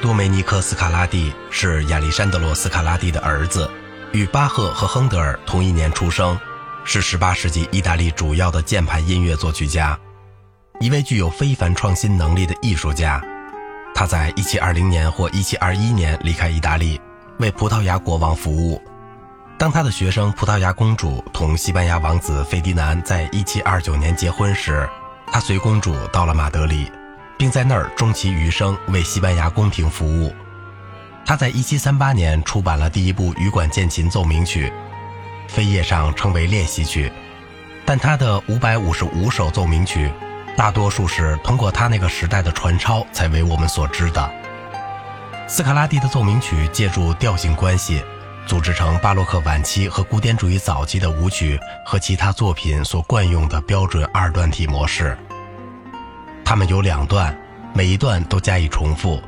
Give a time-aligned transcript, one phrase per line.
[0.00, 3.68] 多梅尼克·斯卡拉蒂是亚历山德罗·斯卡拉蒂的儿子，
[4.12, 6.38] 与巴赫和亨德尔同一年出生，
[6.84, 9.98] 是18世纪意大利主要的键盘音乐作曲家，
[10.78, 13.20] 一位具有非凡创新能力的艺术家。
[13.92, 17.00] 他在1720年或1721年离开意大利，
[17.40, 18.80] 为葡萄牙国王服务。
[19.58, 24.88] 当他的学生葡萄牙公主同西班牙王子费迪南在1729年结婚时，
[25.32, 26.88] 他随公主到了马德里。
[27.38, 30.34] 并在那儿终其余生为西班牙宫廷服务。
[31.24, 34.72] 他在1738年出版了第一部羽管键琴奏鸣曲，
[35.48, 37.12] 扉页上称为练习曲。
[37.84, 40.10] 但他的555首奏鸣曲，
[40.56, 44.30] 大多数是通过他那个时代的传抄才为我们所知的。
[45.46, 48.02] 斯卡拉蒂的奏鸣曲借助调性关系，
[48.46, 55.16] 组织成巴洛克晚期和古典主义早期的舞曲和其他作品所惯用的标准二段体模式。
[56.48, 57.38] 它们有两段，
[57.74, 59.22] 每一段都加以重复。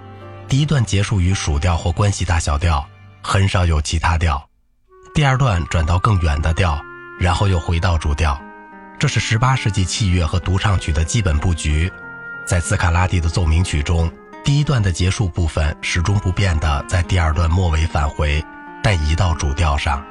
[0.49, 2.83] 第一段结束于属调或关系大小调，
[3.21, 4.43] 很少有其他调。
[5.15, 6.81] 第二段转到更远的调，
[7.21, 8.41] 然后又回到主调。
[8.99, 11.93] 这是18世纪器乐和独唱曲的基本布局。
[12.47, 14.11] 在斯卡拉蒂的奏鸣曲中，
[14.43, 18.43] 第一段的结束部分始终不变地在第二段末尾返回，
[18.83, 20.03] 但移到主调上。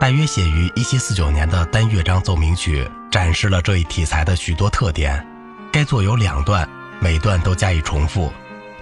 [0.00, 5.22] 大约写于1749年的单乐章奏鸣曲展示了这一题材的许多特点。
[5.76, 6.66] 该作有两段，
[7.00, 8.32] 每段都加以重复，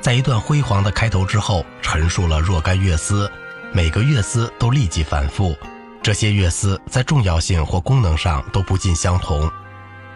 [0.01, 3.29] 在一段辉煌的开头之后，陈述了若干乐思，
[3.73, 5.57] 每个乐思都立即反复。
[6.05, 9.51] 这些乐思在重要性或功能上都不尽相同。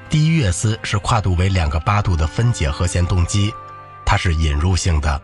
[0.08, 3.52] 第一乐思是跨度为两个八度的分解和弦动机，
[4.06, 5.20] 它是引入性的，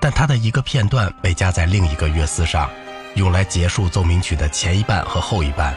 [0.00, 2.68] 但它的一个片段被加在另一个乐思上，
[3.14, 5.72] 用来结束奏鸣曲的前一半和后一半。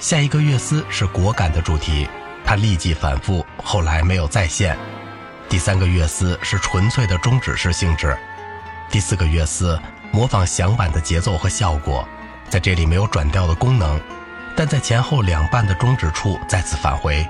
[0.00, 2.08] 下一个乐思是果敢的主题。
[2.50, 4.76] 它立即反复，后来没有再现。
[5.48, 8.18] 第三个乐思是纯粹的终止式性质，
[8.90, 12.04] 第四个乐思模仿响板的节奏和效果，
[12.48, 14.00] 在这里没有转调的功能，
[14.56, 17.24] 但在前后两半的终止处再次返回。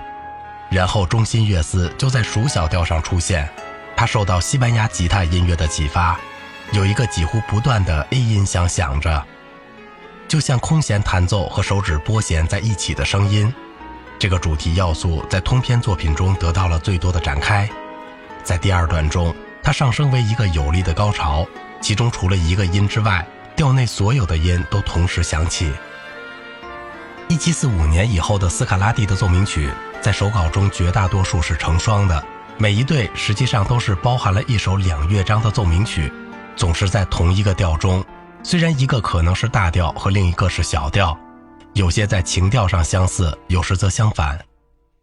[0.70, 3.46] 然后中心乐思就在属小调上出现，
[3.94, 6.18] 它受到西班牙吉他音乐的启发，
[6.72, 9.22] 有一个几乎不断的 A 音响响着，
[10.26, 13.52] 就像空弦弹奏和手指拨弦在一起的声音。
[14.20, 17.66] 这个主题要素在通篇作品中得到了最多的展开，
[18.44, 21.46] 在第二段中，它上升为一个有力的高潮，
[21.80, 23.26] 其中除了一个音之外，
[23.56, 25.72] 调内所有的音都同时响起。
[27.28, 29.70] 一七四五年以后的斯卡拉蒂的奏鸣曲，
[30.02, 32.22] 在手稿中绝大多数是成双的，
[32.58, 36.12] 每一对实际上都是包含了一首两乐章的奏鸣曲，
[36.54, 38.04] 总是在同一个调中，
[38.42, 41.18] 虽然一个可能是大调和另一个是小调。
[41.74, 44.38] 有些在情调上相似，有时则相反。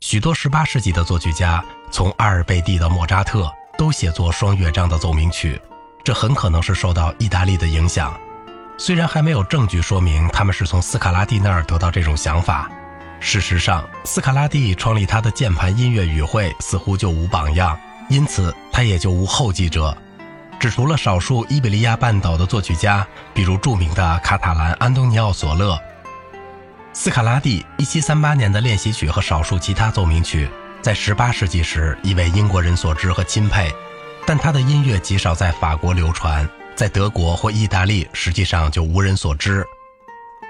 [0.01, 5.59] 许多18世纪的作曲家，从阿尔贝蒂到莫扎特，都写作双乐章的奏鸣曲，
[6.03, 8.13] 这很可能是受到意大利的影响。
[8.77, 12.69] 虽然还没有证据说明他们是从斯卡拉蒂那儿得到这种想法，
[13.19, 17.79] 事实上，斯卡拉蒂创立他的键盘音乐语会似乎就无榜样，
[18.09, 19.97] 因此他也就无后继者。
[20.59, 25.79] 只除了少数伊比利亚半岛的作曲家，比如著名的卡塔兰安东尼奥·索勒。
[26.99, 30.49] 斯卡拉蒂1738年的练习曲和少数其他奏鸣曲，
[30.81, 33.71] 在18世纪时已为英国人所知和钦佩，
[34.25, 39.63] 但他的音乐极少在法国流传，在德国或意大利实际上就无人所知。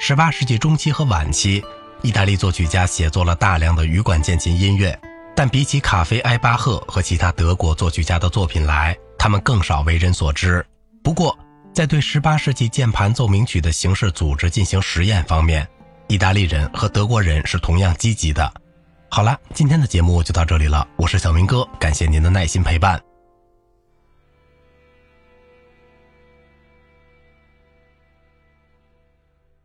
[0.02, 1.62] 18世纪中期和晚期，
[2.02, 4.98] 意大利作曲家写作了大量的羽管键琴音乐，
[5.36, 10.66] 但比起卡菲埃巴赫和其他德国作曲家的作品来，他们更少为人所知。
[11.04, 11.38] 不过，
[11.74, 15.68] 在对18世纪键盘奏鸣曲的形式组织进行实验方面，
[16.08, 18.52] 意大利人和德国人是同样积极的。
[19.10, 23.07] 好了，今天的节目就到这里了，我是小明哥，感谢您的耐心陪伴。